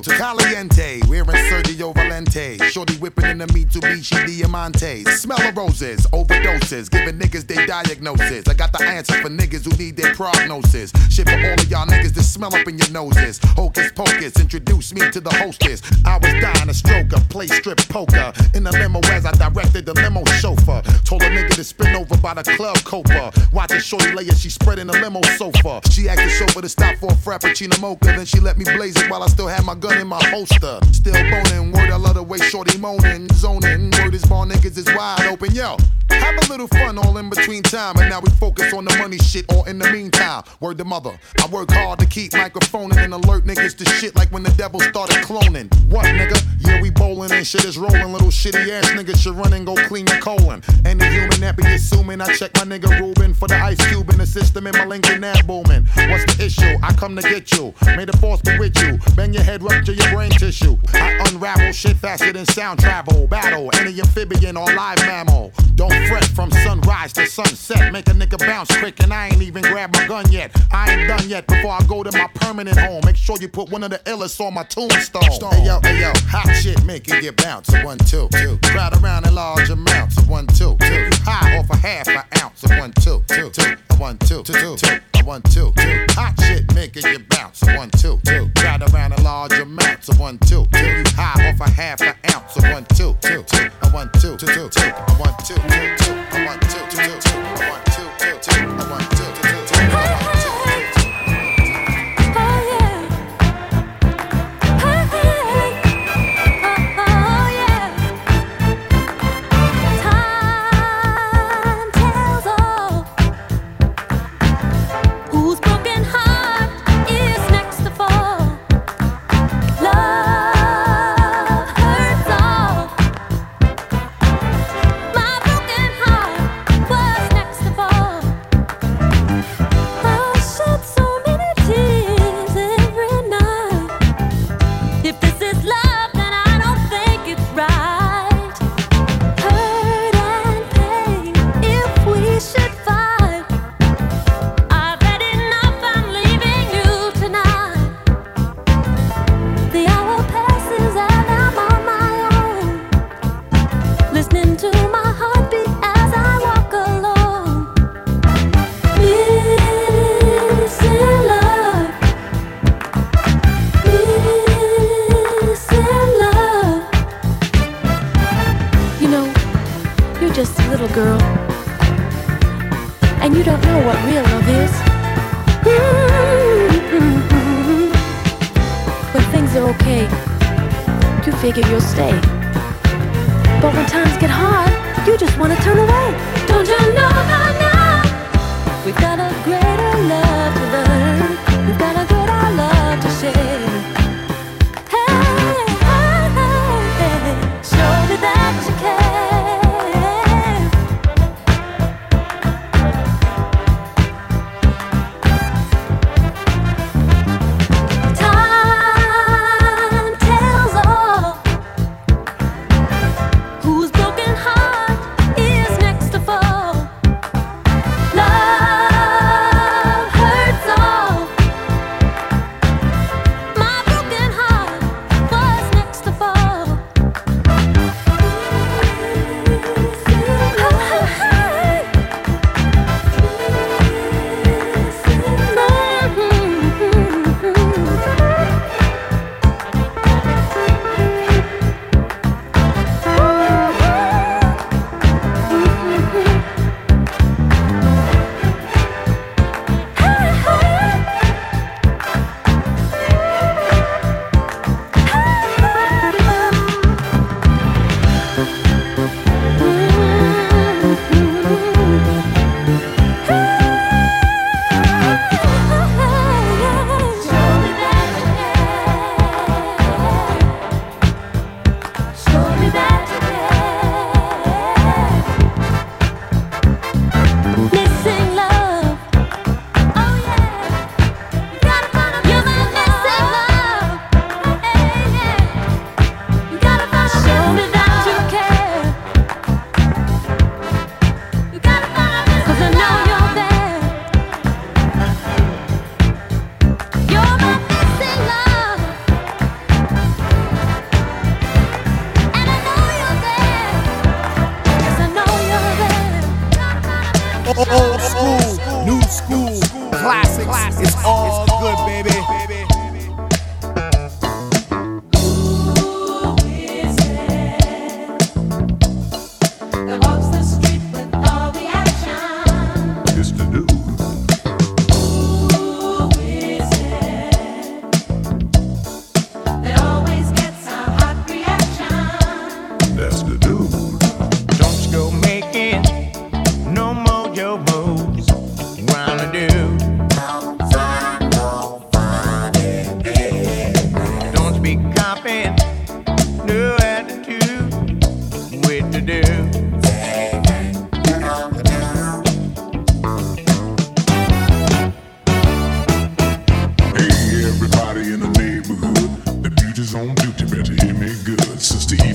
A 0.00 0.02
two. 0.02 0.10
Caliente, 0.12 1.00
wearing 1.08 1.26
Sergio 1.50 1.92
Valente. 1.94 2.62
Shorty 2.70 2.94
whipping 2.96 3.26
in 3.26 3.38
the 3.38 3.46
Mitsubishi 3.46 4.16
Diamantes. 4.24 5.06
Smell 5.18 5.40
of 5.42 5.56
roses, 5.56 6.06
overdoses, 6.12 6.90
giving 6.90 7.18
niggas 7.18 7.46
their 7.46 7.66
diagnosis. 7.66 8.48
I 8.48 8.54
got 8.54 8.72
the 8.72 8.82
answer 8.82 9.20
for 9.20 9.28
niggas 9.28 9.64
who 9.64 9.76
need 9.76 9.96
their 9.96 10.14
prognosis. 10.14 10.92
Shit 11.10 11.28
for 11.28 11.36
all 11.36 11.52
of 11.52 11.70
y'all 11.70 11.86
niggas 11.86 12.14
that 12.14 12.22
smell 12.22 12.54
up 12.54 12.66
in 12.66 12.78
your 12.78 12.90
noses. 12.90 13.40
Hocus 13.56 13.92
pocus, 13.92 14.40
introduce 14.40 14.94
me 14.94 15.10
to 15.10 15.20
the 15.20 15.30
hostess. 15.30 15.82
I 16.06 16.16
was 16.16 16.32
dying 16.32 16.68
a 16.68 16.72
stroker, 16.72 17.20
play 17.28 17.48
strip 17.48 17.78
poker. 17.88 18.32
In 18.54 18.64
the 18.64 18.72
limo 18.72 19.00
as 19.12 19.26
I 19.26 19.32
directed 19.32 19.84
the 19.84 19.94
limo 19.94 20.24
chauffeur. 20.40 20.82
Told 21.04 21.22
a 21.22 21.30
nigga 21.30 21.54
to 21.56 21.64
spin 21.64 21.94
over 21.94 22.09
by 22.22 22.34
the 22.34 22.42
club 22.42 22.76
copa. 22.84 23.32
Watching 23.52 23.80
shorty 23.80 24.12
lay 24.12 24.24
she 24.30 24.50
spread 24.50 24.78
in 24.78 24.86
the 24.86 24.94
limo 24.94 25.22
sofa. 25.36 25.80
She 25.90 26.02
the 26.02 26.28
chauffeur 26.28 26.62
to 26.62 26.68
stop 26.68 26.96
for 26.96 27.10
a 27.10 27.14
frappuccino 27.14 27.80
mocha. 27.80 28.06
Then 28.06 28.24
she 28.24 28.40
let 28.40 28.58
me 28.58 28.64
blaze 28.64 28.96
it 28.96 29.10
while 29.10 29.22
I 29.22 29.26
still 29.26 29.48
had 29.48 29.64
my 29.64 29.74
gun 29.74 29.98
in 29.98 30.06
my 30.06 30.22
holster. 30.24 30.78
Still 30.92 31.12
boning, 31.12 31.72
word 31.72 31.90
I 31.90 31.96
love 31.96 32.14
the 32.14 32.22
way 32.22 32.38
shorty 32.38 32.78
moaning, 32.78 33.28
zoning. 33.34 33.90
Word 33.98 34.14
is 34.14 34.24
ball 34.24 34.46
niggas 34.46 34.78
is 34.78 34.86
wide 34.94 35.26
open, 35.26 35.54
yo. 35.54 35.76
Have 36.10 36.36
a 36.36 36.50
little 36.50 36.66
fun 36.68 36.98
all 36.98 37.16
in 37.18 37.30
between 37.30 37.62
time, 37.62 37.96
and 37.98 38.10
now 38.10 38.20
we 38.20 38.30
focus 38.30 38.74
on 38.74 38.84
the 38.84 38.94
money 38.98 39.16
shit 39.18 39.46
Or 39.54 39.68
in 39.68 39.78
the 39.78 39.90
meantime. 39.90 40.42
Word 40.58 40.78
to 40.78 40.84
mother, 40.84 41.18
I 41.40 41.46
work 41.46 41.70
hard 41.70 41.98
to 42.00 42.06
keep 42.06 42.32
microphoning 42.32 42.98
and 42.98 43.14
alert 43.14 43.44
niggas 43.44 43.76
to 43.78 43.84
shit 43.84 44.16
like 44.16 44.30
when 44.30 44.42
the 44.42 44.50
devil 44.50 44.80
started 44.80 45.16
cloning. 45.24 45.72
What 45.88 46.06
nigga? 46.06 46.42
Yeah, 46.58 46.82
we 46.82 46.90
bowling 46.90 47.32
and 47.32 47.46
shit 47.46 47.64
is 47.64 47.78
rolling. 47.78 48.12
Little 48.12 48.28
shitty 48.28 48.68
ass 48.68 48.90
niggas 48.90 49.22
should 49.22 49.34
run 49.34 49.52
and 49.52 49.64
go 49.64 49.74
clean 49.74 50.06
your 50.06 50.20
colon. 50.20 50.62
Any 50.84 51.04
human 51.06 51.40
that 51.40 51.56
be 51.56 51.64
assuming 51.66 52.09
I 52.18 52.34
check 52.34 52.50
my 52.54 52.62
nigga 52.62 52.98
Ruben 52.98 53.34
for 53.34 53.46
the 53.46 53.54
ice 53.54 53.78
cube 53.88 54.10
in 54.10 54.18
the 54.18 54.26
system 54.26 54.66
in 54.66 54.72
my 54.76 54.84
Lincoln 54.84 55.22
ad 55.22 55.46
booming. 55.46 55.86
What's 56.08 56.34
the 56.34 56.44
issue? 56.44 56.76
I 56.82 56.92
come 56.94 57.14
to 57.14 57.22
get 57.22 57.52
you. 57.52 57.72
May 57.96 58.04
the 58.04 58.16
force 58.16 58.40
be 58.40 58.58
with 58.58 58.76
you. 58.82 58.98
Bang 59.14 59.32
your 59.32 59.44
head, 59.44 59.62
rupture 59.62 59.92
your 59.92 60.10
brain 60.10 60.30
tissue. 60.30 60.76
I 60.94 61.22
unravel 61.28 61.70
shit 61.72 61.96
faster 61.98 62.32
than 62.32 62.46
sound 62.46 62.80
travel. 62.80 63.28
Battle 63.28 63.70
any 63.74 64.00
amphibian 64.00 64.56
or 64.56 64.66
live 64.74 64.98
mammal. 65.06 65.52
Don't 65.76 65.92
fret 66.08 66.24
from 66.24 66.50
sunrise 66.50 67.12
to 67.12 67.26
sunset. 67.26 67.92
Make 67.92 68.08
a 68.08 68.12
nigga 68.12 68.38
bounce 68.38 68.76
quick, 68.78 69.00
and 69.00 69.12
I 69.12 69.28
ain't 69.28 69.42
even 69.42 69.62
grabbed 69.62 69.94
my 69.94 70.06
gun 70.08 70.30
yet. 70.32 70.50
I 70.72 70.92
ain't 70.92 71.08
done 71.08 71.28
yet 71.28 71.46
before 71.46 71.72
I 71.72 71.80
go 71.86 72.02
to 72.02 72.10
my 72.18 72.26
permanent 72.34 72.78
home. 72.78 73.02
Make 73.06 73.16
sure 73.16 73.36
you 73.40 73.48
put 73.48 73.70
one 73.70 73.84
of 73.84 73.90
the 73.90 73.98
illest 73.98 74.40
on 74.44 74.54
my 74.54 74.64
tombstone. 74.64 75.22
Hey 75.22 75.66
yo, 75.66 75.80
hey 75.82 76.00
yo, 76.00 76.12
hot 76.26 76.52
shit 76.56 76.84
make 76.84 77.08
it 77.08 77.22
get 77.22 77.36
bounce. 77.36 77.70
One, 77.84 77.98
two, 77.98 78.28
two. 78.32 78.58
Crowd 78.64 79.00
around 79.00 79.26
in 79.26 79.34
large 79.34 79.70
amounts. 79.70 80.20
One, 80.26 80.46
two, 80.48 80.76
two. 80.80 81.10
High 81.24 81.58
off 81.58 81.70
a 81.70 81.76
half 81.76 81.99
an 82.08 82.24
ounce. 82.42 82.62
One, 82.68 82.92
two, 82.92 83.22
two, 83.28 83.50
two. 83.50 83.76
One, 83.98 84.18
two, 84.18 84.42
two, 84.42 84.76
two. 84.76 85.00
One, 85.24 85.42
two, 85.42 85.72
two. 85.76 86.06
Hot 86.10 86.34
shit 86.40 86.64
it 86.76 86.92
get 86.92 87.28
bounce. 87.28 87.62
One, 87.62 87.90
two, 87.90 88.18
two. 88.24 88.50
Crowd 88.56 88.82
around 88.92 89.12
in 89.12 89.22
large 89.22 89.52
amount. 89.52 89.80
amounts. 89.82 90.18
One, 90.18 90.38
two, 90.38 90.66
two. 90.72 91.02
High 91.16 91.50
off 91.50 91.60
a 91.60 91.70
half 91.70 92.00
an 92.00 92.14
ounce. 92.34 92.56
One, 92.56 92.84
two, 92.96 93.16
two, 93.20 93.42
two. 93.44 93.68
One, 93.90 94.10
two, 94.20 94.36
two, 94.36 94.46
two, 94.46 94.68
two. 94.68 94.90
One, 95.18 95.34
two, 95.44 95.54
two, 95.54 95.96
two. 95.96 96.14
One, 96.44 96.60
two, 96.60 96.82
two, 96.90 97.02
two, 97.02 97.20
two. 97.20 97.36
One, 97.66 97.80
two, 97.90 98.08
two, 98.16 98.30
two. 98.30 98.78
One, 98.88 99.04
two, 99.04 99.10
two, 99.10 99.16
two, 99.16 99.19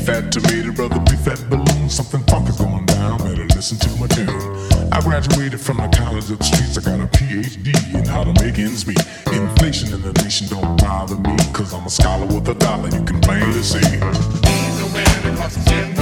fat 0.05 0.31
tomato, 0.31 0.71
brother, 0.71 0.99
big 0.99 1.17
fat 1.17 1.41
balloon. 1.49 1.89
Something 1.89 2.21
funky's 2.23 2.57
going 2.57 2.85
down, 2.85 3.17
better 3.17 3.47
listen 3.55 3.77
to 3.79 3.89
my 3.99 4.07
tune. 4.07 4.29
I 4.91 5.01
graduated 5.01 5.59
from 5.59 5.77
the 5.77 5.87
college 5.87 6.29
of 6.29 6.37
the 6.37 6.43
streets. 6.43 6.77
I 6.77 6.81
got 6.81 6.99
a 6.99 7.07
PhD 7.07 7.73
in 7.95 8.05
how 8.05 8.23
to 8.23 8.33
make 8.43 8.59
ends 8.59 8.85
meet. 8.85 9.01
Inflation 9.33 9.93
in 9.93 10.01
the 10.01 10.13
nation 10.23 10.47
don't 10.47 10.79
bother 10.79 11.17
me, 11.17 11.35
cause 11.53 11.73
I'm 11.73 11.85
a 11.85 11.89
scholar 11.89 12.27
with 12.27 12.47
a 12.47 12.53
dollar. 12.53 12.89
You 12.89 13.03
can 13.03 13.19
plainly 13.19 13.63
see. 13.63 13.79
He's 13.79 14.77
a 14.81 14.87
winner, 14.93 15.37
cause 15.37 15.55
he's 15.55 15.71
in 15.71 15.94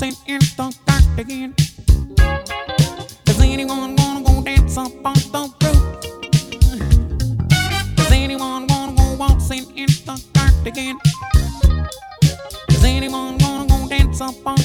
dancing 0.00 0.16
in 0.26 0.40
the 0.56 0.76
dark 0.86 1.18
again. 1.18 1.54
Does 3.24 3.40
anyone 3.40 3.94
wanna 3.94 4.24
go 4.24 4.42
dance 4.42 4.76
up 4.76 4.90
on 5.04 5.14
the 5.14 5.48
roof? 5.62 5.82
Does 7.94 8.10
anyone 8.10 8.66
wanna 8.66 8.96
go 8.96 9.14
waltzing 9.14 9.76
in 9.76 9.86
the 9.86 10.20
dark 10.32 10.66
again? 10.66 10.98
Does 12.68 12.84
anyone 12.84 13.38
wanna 13.38 13.68
go 13.68 13.88
dance 13.88 14.20
up 14.20 14.34
on 14.44 14.56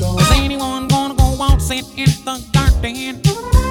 Is 0.00 0.30
anyone 0.30 0.86
gonna 0.86 1.14
go 1.14 1.42
out 1.42 1.60
sit 1.60 1.84
in 1.96 2.06
the 2.24 2.40
garden? 2.52 3.67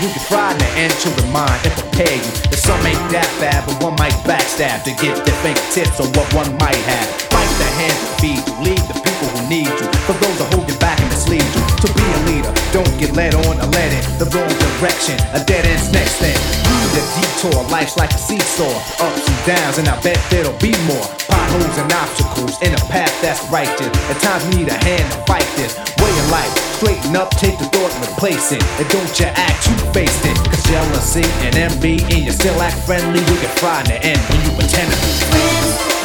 You 0.00 0.08
can 0.08 0.24
try 0.28 0.56
to 0.56 0.66
enter 0.80 1.10
the 1.10 1.26
mind 1.26 1.60
and 1.66 1.74
prepare 1.74 2.16
you. 2.16 2.32
That 2.48 2.56
some 2.56 2.80
ain't 2.86 3.12
that 3.12 3.28
bad, 3.38 3.66
but 3.66 3.82
one 3.84 3.96
might 3.96 4.16
backstab 4.24 4.82
to 4.84 4.92
get 4.96 5.26
their 5.26 5.36
fingertips 5.44 6.00
on 6.00 6.08
what 6.14 6.32
one 6.32 6.56
might 6.56 6.80
have. 6.88 7.29
The 7.60 7.68
hand 7.76 7.92
to 7.92 8.08
feed 8.24 8.40
you, 8.40 8.54
lead 8.72 8.82
the 8.88 8.96
people 9.04 9.28
who 9.36 9.40
need 9.52 9.68
you. 9.68 9.86
For 10.08 10.16
those 10.16 10.36
that 10.40 10.48
hold 10.56 10.64
you 10.64 10.78
back 10.80 10.96
and 10.96 11.12
mislead 11.12 11.44
you. 11.44 11.62
To 11.84 11.88
be 11.92 12.06
a 12.08 12.20
leader, 12.24 12.52
don't 12.72 12.88
get 12.96 13.12
led 13.12 13.36
on 13.36 13.60
or 13.60 13.68
led 13.76 13.92
in 13.92 14.02
the 14.16 14.24
wrong 14.32 14.48
direction. 14.48 15.20
A 15.36 15.44
dead 15.44 15.68
end's 15.68 15.92
next 15.92 16.16
thing. 16.16 16.32
Use 16.32 16.92
a 16.96 17.04
detour, 17.20 17.60
life's 17.68 18.00
like 18.00 18.16
a 18.16 18.20
seesaw. 18.20 18.72
Ups 19.04 19.28
and 19.28 19.40
downs, 19.44 19.76
and 19.76 19.88
I 19.92 20.00
bet 20.00 20.16
there'll 20.32 20.56
be 20.56 20.72
more. 20.88 21.04
Potholes 21.28 21.76
and 21.76 21.92
obstacles 21.92 22.56
in 22.64 22.72
a 22.72 22.82
path 22.88 23.12
that's 23.20 23.44
righteous. 23.52 23.92
At 24.08 24.16
times 24.24 24.48
need 24.56 24.68
a 24.72 24.78
hand 24.80 25.04
to 25.12 25.18
fight 25.28 25.48
this 25.60 25.76
way 26.00 26.12
of 26.16 26.28
life. 26.32 26.52
Straighten 26.80 27.12
up, 27.16 27.28
take 27.36 27.60
the 27.60 27.68
thought 27.68 27.92
and 27.92 28.02
replace 28.08 28.52
it. 28.56 28.64
And 28.80 28.88
don't 28.88 29.12
you 29.20 29.28
act, 29.36 29.68
you 29.68 29.76
face 29.92 30.16
it. 30.24 30.36
Cause 30.48 30.64
jealousy 30.64 31.28
and 31.44 31.54
envy, 31.56 32.00
and 32.08 32.24
you 32.24 32.32
still 32.32 32.56
act 32.64 32.80
friendly, 32.88 33.20
you 33.20 33.36
get 33.44 33.52
fried 33.60 33.84
in 33.88 34.00
the 34.00 34.00
end 34.16 34.20
when 34.32 34.40
you 34.48 34.52
pretend 34.56 34.88
to 34.88 34.98
be. 35.28 35.44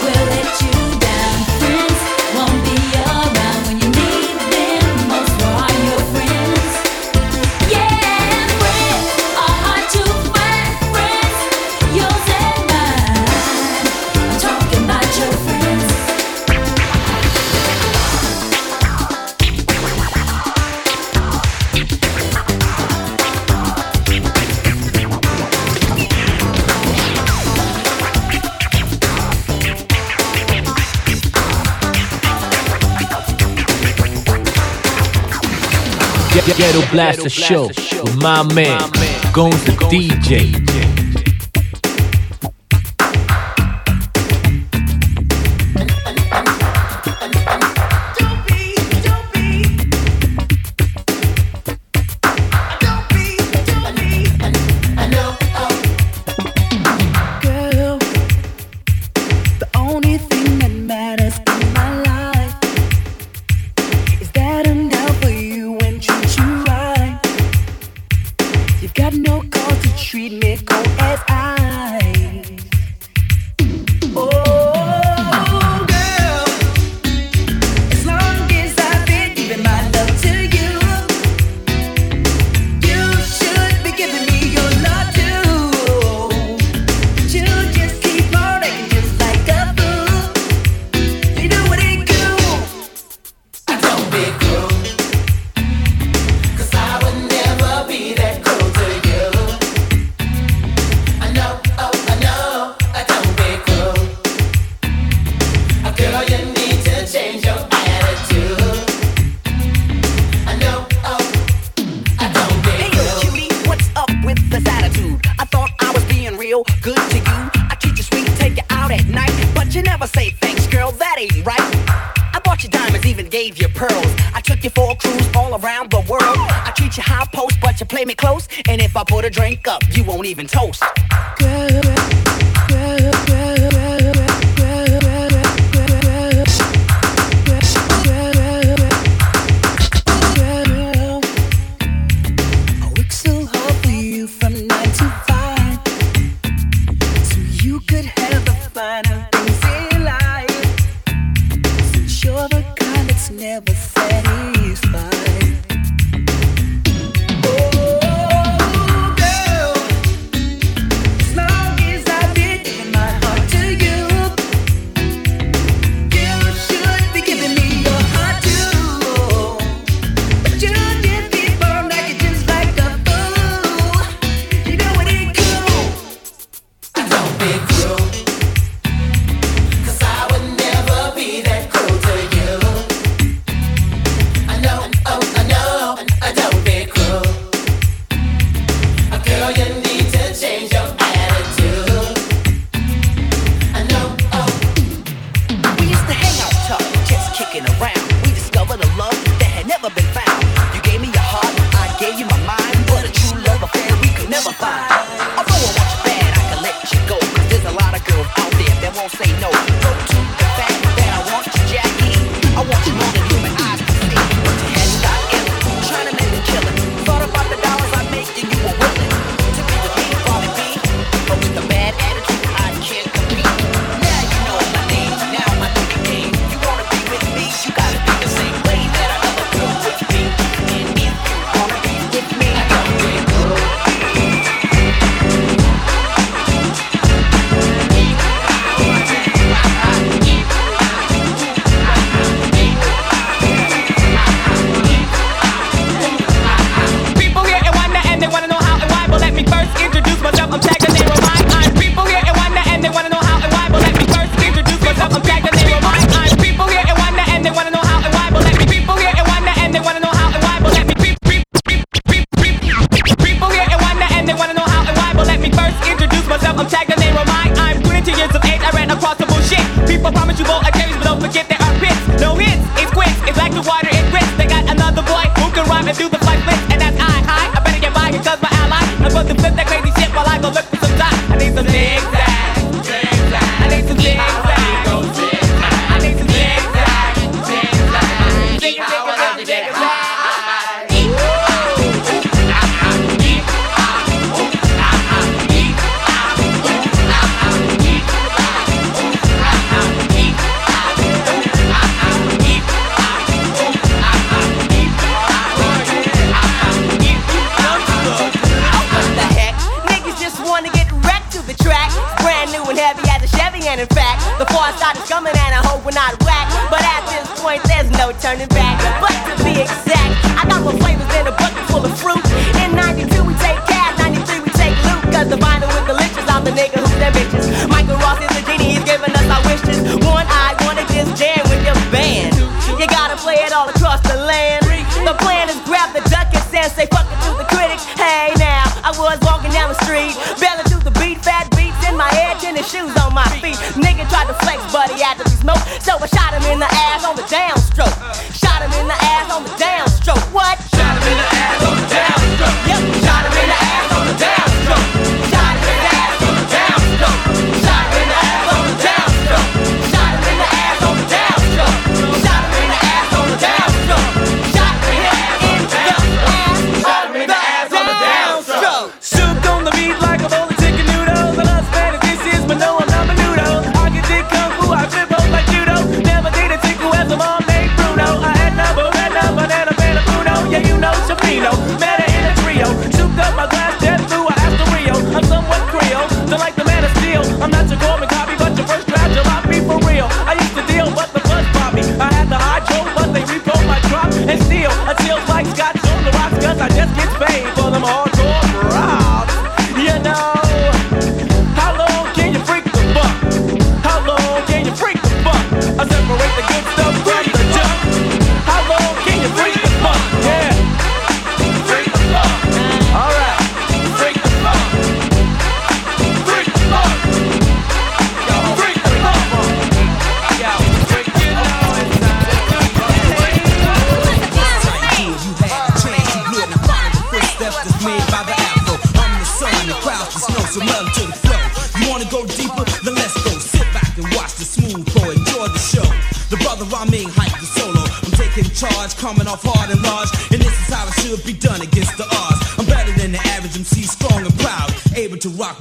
will 0.03 0.26
let 0.36 0.62
you 0.62 0.85
Ghetto 36.46 36.86
Blaster 36.91 37.28
Show 37.28 37.68
with 37.68 38.16
my 38.18 38.43
man, 38.54 38.80
Gones 39.34 39.64
the 39.66 39.72
DJ. 39.89 41.05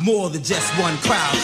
more 0.04 0.28
than 0.28 0.42
just 0.42 0.70
one 0.78 0.96
crowd. 0.98 1.43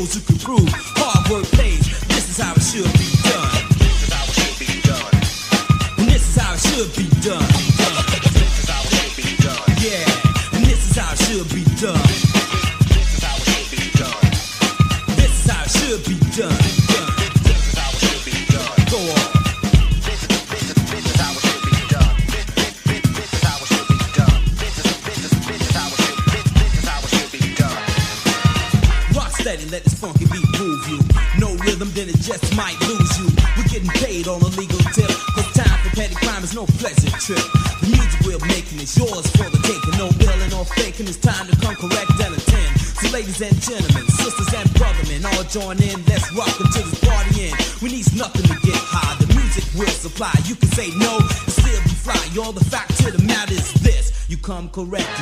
Those 0.00 0.14
who 0.14 0.20
can 0.22 0.38
prove. 0.38 0.68
Hard 0.72 1.19
correct. 54.72 55.19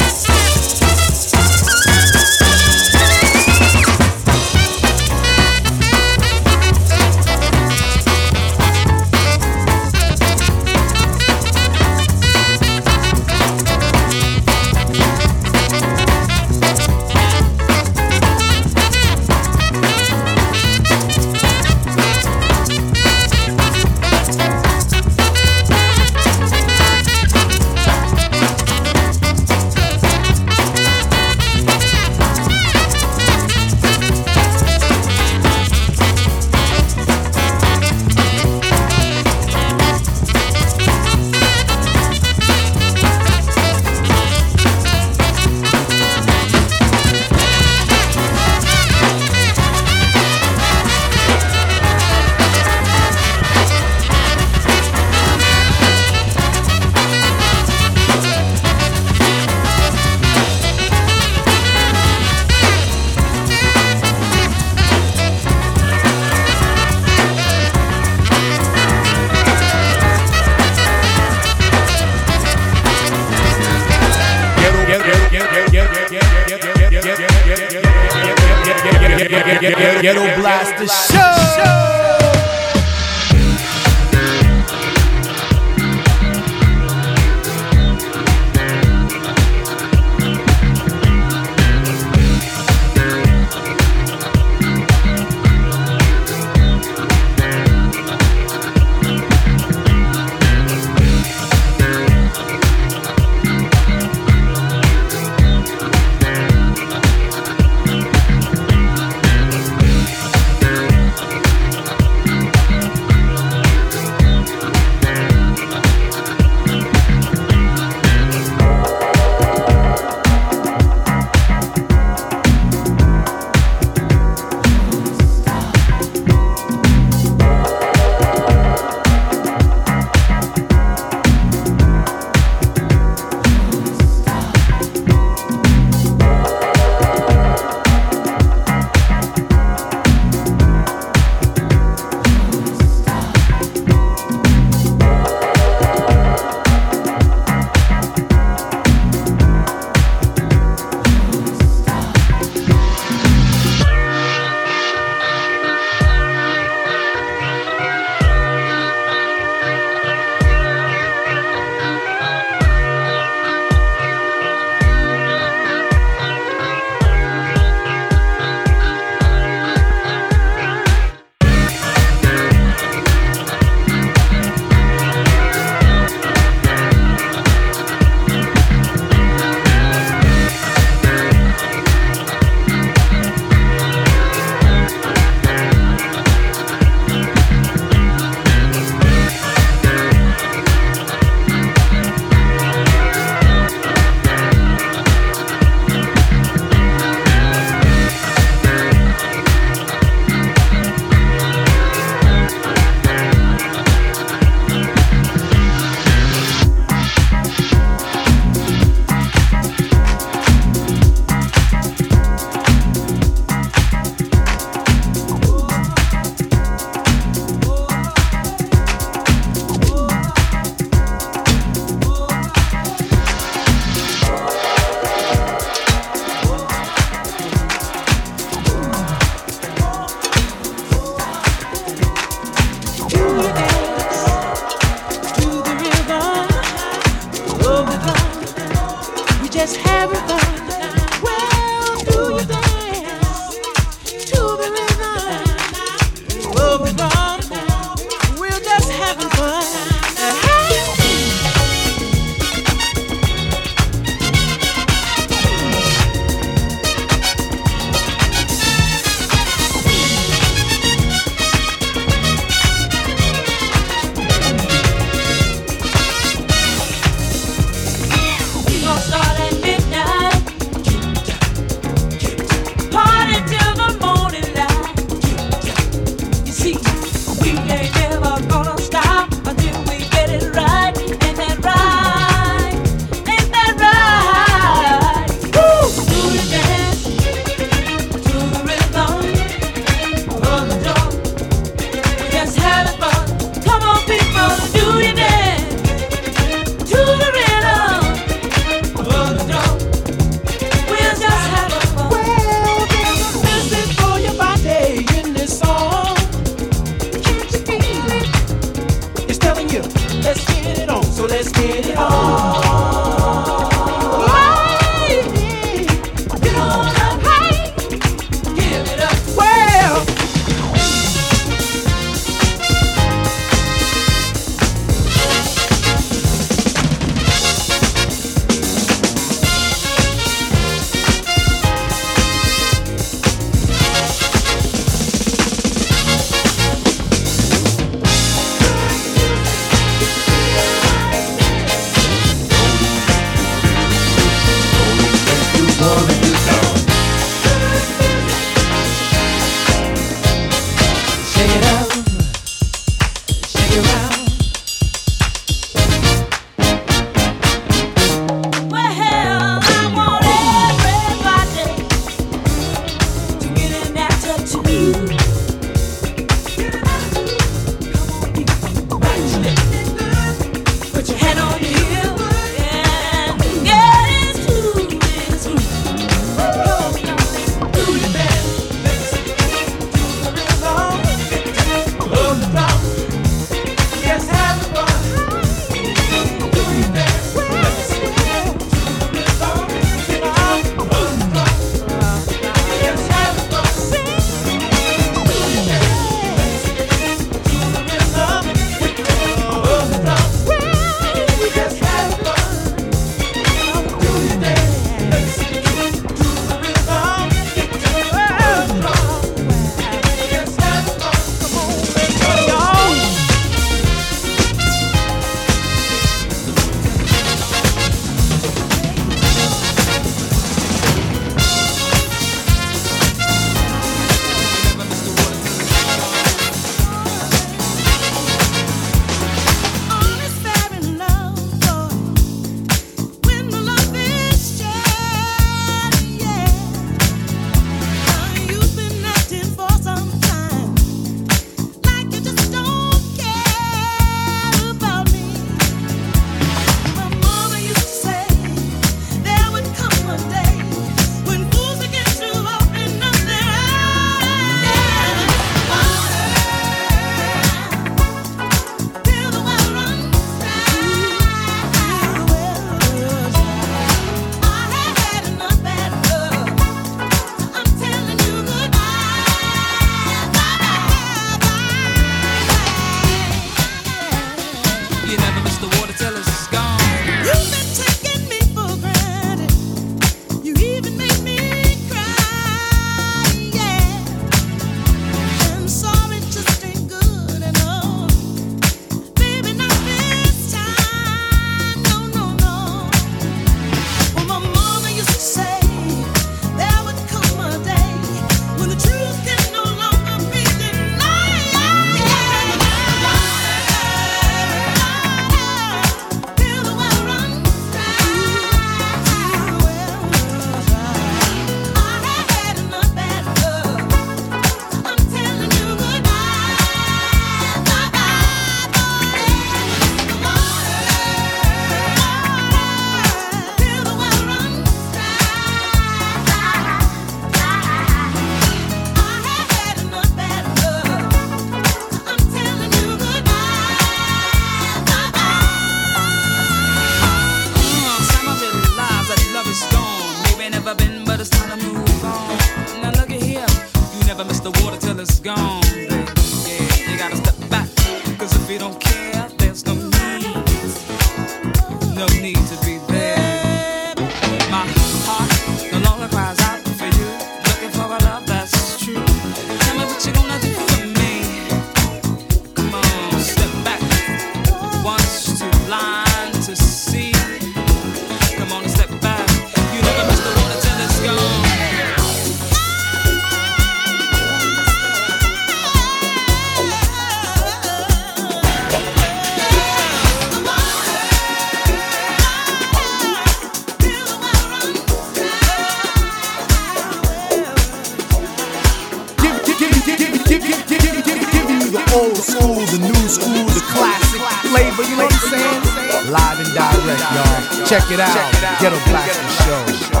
Check 597.65 597.89
it 597.91 597.99
out. 597.99 598.59
Ghetto 598.59 598.77
Blaster 598.85 599.29
Show. 599.43 600.00